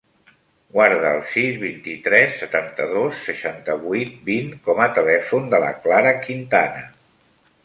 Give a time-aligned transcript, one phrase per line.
[0.77, 6.87] Guarda el sis, vint-i-tres, setanta-dos, seixanta-vuit, vint com a telèfon de la Clara Quintana.